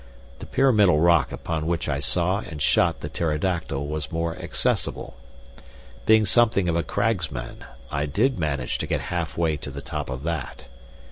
The 0.39 0.47
pyramidal 0.47 0.99
rock 0.99 1.31
upon 1.31 1.67
which 1.67 1.87
I 1.87 1.99
saw 1.99 2.39
and 2.39 2.59
shot 2.59 3.01
the 3.01 3.07
pterodactyl 3.07 3.85
was 3.85 4.11
more 4.11 4.35
accessible. 4.35 5.15
Being 6.07 6.25
something 6.25 6.67
of 6.67 6.75
a 6.75 6.81
cragsman, 6.81 7.63
I 7.91 8.07
did 8.07 8.39
manage 8.39 8.79
to 8.79 8.87
get 8.87 8.99
half 9.13 9.37
way 9.37 9.57
to 9.57 9.69
the 9.69 9.83
top 9.83 10.09
of 10.09 10.23
that. 10.23 10.67